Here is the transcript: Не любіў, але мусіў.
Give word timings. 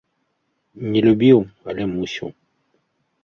Не 0.95 1.01
любіў, 1.07 1.39
але 1.73 1.83
мусіў. 1.93 2.29